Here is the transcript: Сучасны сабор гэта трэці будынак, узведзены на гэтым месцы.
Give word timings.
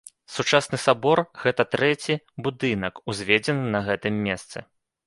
Сучасны 0.35 0.79
сабор 0.85 1.21
гэта 1.43 1.67
трэці 1.75 2.13
будынак, 2.49 2.93
узведзены 3.15 3.65
на 3.79 3.85
гэтым 3.93 4.21
месцы. 4.27 4.57